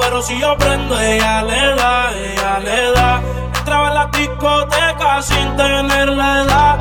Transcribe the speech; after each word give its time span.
pero 0.00 0.22
si 0.22 0.38
yo 0.38 0.56
prendo, 0.56 0.98
ella 0.98 1.42
le 1.42 1.74
da, 1.74 2.10
ella 2.12 2.58
le 2.60 2.92
da. 2.92 3.22
Entraba 3.58 3.88
en 3.88 3.94
la 3.94 4.06
discoteca 4.06 5.22
sin 5.22 5.56
tener 5.56 6.08
la 6.08 6.42
edad. 6.42 6.79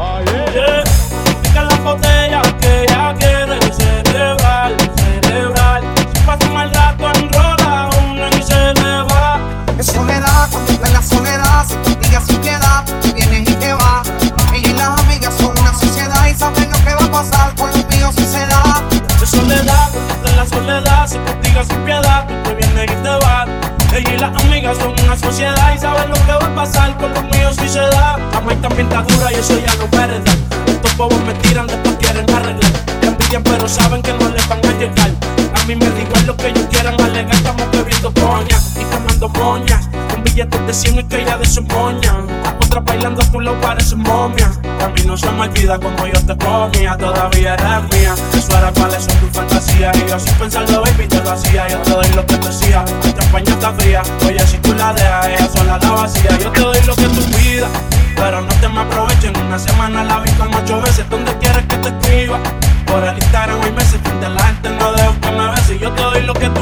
Viene 22.56 22.84
y 22.84 22.88
te 22.88 23.10
va. 23.26 23.46
Ella 23.94 24.14
y 24.14 24.18
las 24.18 24.44
amigas 24.44 24.78
son 24.78 24.94
una 25.04 25.18
sociedad 25.18 25.74
y 25.76 25.80
saben 25.80 26.10
lo 26.10 26.16
que 26.16 26.32
va 26.32 26.46
a 26.46 26.56
pasar 26.56 26.98
con 26.98 27.14
los 27.14 27.24
míos 27.26 27.56
si 27.60 27.68
se 27.70 27.80
da. 27.80 28.18
La 28.34 28.42
maíz 28.42 28.62
también 28.62 28.88
está 28.88 29.02
dura 29.04 29.32
y 29.32 29.36
eso 29.36 29.60
ya 29.60 29.74
no 29.76 29.88
verdad. 29.90 30.22
Estos 30.68 30.98
bobos 30.98 31.20
me 31.26 31.34
tiran, 31.36 31.68
después 31.68 31.96
quieren 31.98 32.30
arreglar. 32.30 32.72
Te 33.02 33.08
envidian, 33.08 33.44
pero 33.44 33.68
saben 33.68 34.02
que 34.02 34.14
no 34.14 34.30
les 34.30 34.48
van 34.48 34.60
a 34.60 34.72
llegar. 34.74 35.12
A 35.54 35.66
mí 35.66 35.76
me 35.76 35.90
da 35.90 36.00
igual 36.00 36.26
lo 36.26 36.38
que 36.38 36.48
ellos 36.48 36.66
quieran 36.70 37.00
alegar. 37.02 37.36
Estamos 37.36 37.72
bebiendo 37.72 38.14
coña 38.14 38.58
y 38.76 38.84
quemando 38.84 39.30
moñas. 39.30 39.90
Con 40.10 40.24
billetes 40.24 40.68
de 40.68 40.74
100 40.74 41.00
y 41.00 41.04
que 41.04 41.26
ya 41.26 41.38
de 41.38 41.46
su 41.46 41.62
moña. 41.64 42.14
Otra 42.60 42.80
bailando 42.82 43.22
a 43.22 43.26
tu 43.32 43.40
lado 43.40 43.60
parece 43.62 43.96
momia. 43.96 44.52
A 44.82 44.90
mí 44.90 45.02
no 45.06 45.18
se 45.18 45.30
me 45.32 45.42
olvida 45.42 45.80
como 45.80 46.08
yo 46.08 46.26
te 46.26 46.38
comía. 46.38 46.98
Todavía 46.98 47.54
eres 47.54 48.00
mía. 48.00 48.14
Eso 48.34 48.58
era 48.58 48.72
cuáles 48.72 49.04
son 49.04 49.16
tus 49.18 49.30
fantasías. 49.32 49.98
Y 49.98 50.10
yo 50.10 50.20
sin 50.20 50.34
pensarlo, 50.36 50.82
baby, 50.82 51.08
te 51.08 51.22
lo 51.22 51.32
hacía. 51.32 51.68
Yo 51.68 51.78
te 51.80 51.92
doy 51.92 52.10
lo 52.16 52.26
que 52.26 52.38
te 52.38 52.48
decía. 52.48 52.86
La 53.04 53.14
champaña 53.14 53.52
está 53.52 53.74
fría. 53.74 54.02
Oye, 54.26 54.48
si 54.48 54.58
tú 54.58 54.74
la 54.74 54.94
dejas, 54.94 55.28
ella 55.28 55.50
sola 55.56 55.80
la 55.82 55.92
vacía. 55.92 56.38
Yo 56.38 56.52
te 56.52 56.60
doy 56.60 56.82
lo 56.86 56.96
que 56.96 57.04
tú 57.04 57.22
pidas. 57.38 57.70
Pero 58.16 58.42
no 58.42 58.48
te 58.48 58.68
me 58.68 58.80
aprovechen. 58.80 59.38
Una 59.38 59.60
semana 59.60 60.04
la 60.04 60.20
vi 60.20 60.32
con 60.32 60.54
ocho 60.54 60.82
veces. 60.82 61.10
¿Dónde 61.10 61.38
quieres 61.38 61.66
que 61.66 61.76
te 61.78 61.90
escriba? 61.90 62.40
Por 62.86 63.04
el 63.04 63.16
Instagram 63.16 63.62
hay 63.62 63.72
meses. 63.72 64.00
Frente 64.04 64.26
a 64.26 64.30
la 64.30 64.44
gente 64.44 64.70
no 64.72 64.92
dejo 64.94 65.14
que 65.22 65.32
me 65.32 65.50
beses. 65.52 65.80
Yo 65.80 65.92
te 65.92 66.02
doy 66.02 66.22
lo 66.24 66.34
que 66.34 66.50
tú 66.50 66.59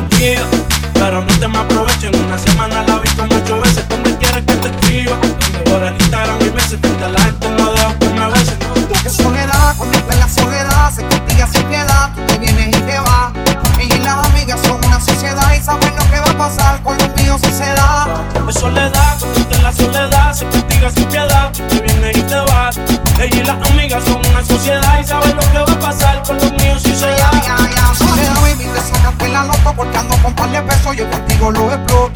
sociedad 15.00 15.53
y 15.53 15.64
saben 15.64 15.95
lo 15.95 16.03
que 16.09 16.20
va 16.20 16.31
a 16.31 16.38
pasar 16.38 16.81
con 16.84 16.98
los 16.98 17.09
míos 17.16 17.40
si 17.44 17.52
se 17.52 17.66
da. 17.66 18.08
Es 18.48 18.56
soledad, 18.56 19.17
en 19.52 19.64
la 19.64 19.72
soledad, 19.73 20.34
se 20.34 20.45
castiga 20.45 20.90
sin 20.92 21.06
piedad. 21.06 21.52
Te 21.52 21.80
vienes 21.81 22.17
y 22.17 22.22
te 22.22 22.36
vas. 22.36 22.78
Ella 23.20 23.42
y 23.42 23.44
las 23.44 23.70
amigas 23.72 24.03
son 24.03 24.22
una 24.25 24.44
sociedad 24.44 25.00
y 25.02 25.03
saben 25.06 25.36
lo 25.36 25.41
que 25.52 25.57
va 25.59 25.74
a 25.74 25.80
pasar 25.80 26.24
con 26.24 26.36
los 26.38 26.52
míos 26.53 26.81
si 26.84 26.96
se 26.96 27.07
Ya, 27.18 27.18
da. 27.18 27.31
ya, 27.46 27.57
ya, 27.75 27.94
soledad, 27.96 28.36
baby, 28.41 28.66
te 28.74 28.80
sacaste 28.81 29.28
la 29.30 29.44
nota 29.44 29.74
porque 29.75 29.97
ando 29.97 30.16
con 30.22 30.34
par 30.36 30.50
de 30.52 30.62
pesos, 30.62 30.96
yo 30.96 31.09
contigo 31.09 31.52
lo 31.52 31.74
exploto. 31.74 32.12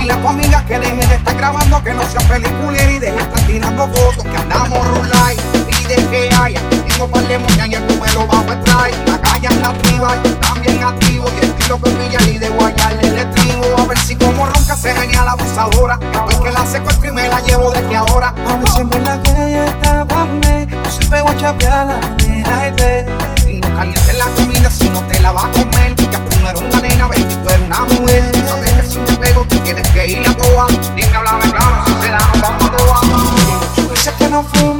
Dile 0.00 0.12
a 0.12 0.20
tu 0.20 0.28
amiga 0.28 0.64
que 0.66 0.78
deje 0.78 1.06
de 1.06 1.14
estar 1.14 1.36
grabando, 1.36 1.82
que 1.82 1.92
no 1.94 2.02
sea 2.08 2.20
peliculera 2.28 2.90
y 2.90 2.98
deje 2.98 3.12
de 3.12 3.22
estar 3.22 3.40
tirando 3.46 3.88
fotos, 3.88 4.24
que 4.24 4.36
andamos 4.36 4.86
rulay. 4.88 5.36
Pide 5.66 5.96
que 6.08 6.34
haya, 6.34 6.60
tengo 6.88 7.08
par 7.08 7.26
de 7.26 7.38
moñas 7.38 7.68
y 7.68 7.74
el 7.74 7.86
número 7.86 8.26
bajo 8.26 8.52
el 8.52 8.60
trae. 8.64 8.92
La 9.06 9.18
calle 9.20 9.48
anda 9.48 9.68
activa, 9.70 10.16
yo 10.24 10.34
también 10.36 10.82
activo, 10.84 11.26
y 11.34 11.44
el 11.44 11.50
estilo 11.50 11.80
que 11.80 11.90
brilla 11.90 12.18
abusadora. 15.58 15.98
Después 15.98 16.36
que 16.38 16.50
la 16.50 16.66
secuestro 16.66 17.08
y 17.08 17.12
me 17.12 17.28
la 17.28 17.40
llevo 17.40 17.70
desde 17.70 17.96
ahora. 17.96 18.34
A 18.48 18.56
ver 18.56 18.70
si 18.70 18.80
en 18.80 18.88
verdad 18.88 19.22
que 19.22 19.30
ella 19.30 19.64
está 19.66 20.04
pa' 20.04 20.24
mí 20.24 20.66
No 20.66 20.90
se 20.90 21.04
pegó 21.06 21.28
a 21.28 21.36
chapearla, 21.36 22.00
Y 23.46 23.60
no 23.60 23.76
calientes 23.76 24.18
la 24.18 24.24
comida 24.36 24.70
si 24.70 24.88
no 24.90 25.00
te 25.02 25.20
la 25.20 25.32
vas 25.32 25.44
a 25.44 25.50
comer. 25.50 25.94
Ya 25.96 26.24
tú 26.24 26.40
no 26.40 26.50
eres 26.50 26.60
una 26.60 26.80
nena, 26.80 27.06
baby, 27.06 27.24
tú 27.24 27.48
eres 27.48 27.66
una 27.66 27.80
mujer. 27.84 28.32
Sabes 28.48 28.72
que 28.72 28.82
si 28.82 28.98
te 28.98 29.16
pego, 29.16 29.44
tú 29.48 29.58
tienes 29.60 29.88
que 29.88 30.06
ir 30.06 30.28
a 30.28 30.34
toa. 30.34 30.66
Dime, 30.96 31.16
háblame 31.16 31.50
claro, 31.50 31.84
si 31.86 31.92
se 32.02 32.10
da, 32.10 32.18
nos 32.18 32.40
vamos 32.42 32.64
a 32.64 32.76
toa. 32.76 33.00
Dice 33.90 34.12
que 34.18 34.28
no 34.28 34.42
fuma, 34.42 34.73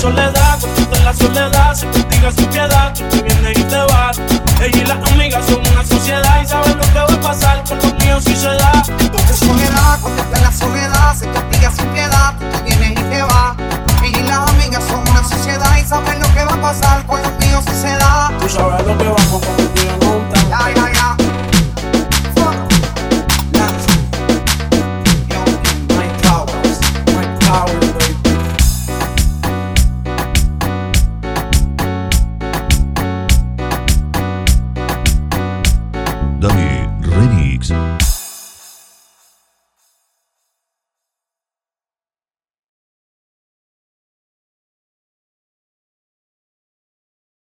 soledad, 0.00 0.58
está 0.78 0.96
en 0.96 1.04
la 1.04 1.14
soledad, 1.14 1.74
se 1.74 1.86
castiga 1.86 2.32
sin 2.32 2.46
piedad. 2.46 2.94
Tú 2.94 3.04
te 3.08 3.22
vienes 3.22 3.58
y 3.58 3.62
te 3.64 3.76
vas. 3.76 4.18
Ella 4.62 4.78
y 4.78 4.90
amigas 4.90 5.19